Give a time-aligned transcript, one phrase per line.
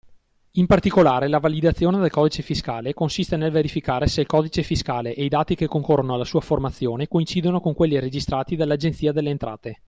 [0.53, 5.23] In particolare, la validazione del codice fiscale consiste nel verificare se il codice fiscale e
[5.23, 9.77] i dati che concorrono alla sua formazione, coincidono con quelli registrati dall’Agenzia delle Entrate.